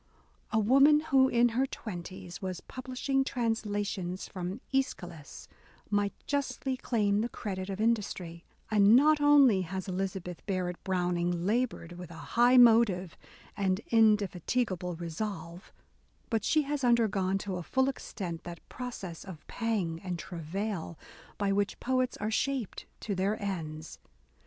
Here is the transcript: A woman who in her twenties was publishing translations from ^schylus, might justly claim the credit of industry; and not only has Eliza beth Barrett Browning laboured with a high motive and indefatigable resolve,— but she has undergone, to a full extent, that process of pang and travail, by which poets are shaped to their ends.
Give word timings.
A 0.51 0.57
woman 0.57 1.01
who 1.01 1.27
in 1.27 1.49
her 1.49 1.67
twenties 1.67 2.41
was 2.41 2.59
publishing 2.59 3.23
translations 3.23 4.27
from 4.27 4.59
^schylus, 4.73 5.47
might 5.91 6.13
justly 6.25 6.75
claim 6.75 7.21
the 7.21 7.29
credit 7.29 7.69
of 7.69 7.79
industry; 7.79 8.43
and 8.71 8.95
not 8.95 9.21
only 9.21 9.61
has 9.61 9.87
Eliza 9.87 10.19
beth 10.19 10.43
Barrett 10.47 10.83
Browning 10.83 11.45
laboured 11.45 11.91
with 11.99 12.09
a 12.09 12.15
high 12.33 12.57
motive 12.57 13.15
and 13.55 13.79
indefatigable 13.91 14.95
resolve,— 14.95 15.71
but 16.31 16.43
she 16.43 16.63
has 16.63 16.83
undergone, 16.83 17.37
to 17.37 17.57
a 17.57 17.61
full 17.61 17.87
extent, 17.87 18.43
that 18.43 18.67
process 18.69 19.23
of 19.23 19.45
pang 19.45 20.01
and 20.03 20.17
travail, 20.17 20.97
by 21.37 21.51
which 21.51 21.79
poets 21.79 22.17
are 22.17 22.31
shaped 22.31 22.87
to 23.01 23.13
their 23.13 23.39
ends. 23.39 23.99